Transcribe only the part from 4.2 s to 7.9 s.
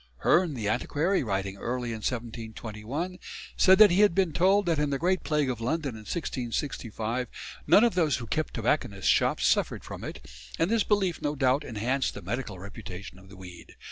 told that in the Great Plague of London of 1665 none